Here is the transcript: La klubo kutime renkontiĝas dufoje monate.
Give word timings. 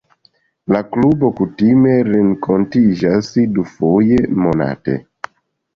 La 0.75 0.79
klubo 0.95 1.29
kutime 1.41 1.93
renkontiĝas 2.09 3.31
dufoje 3.59 4.21
monate. 4.47 5.03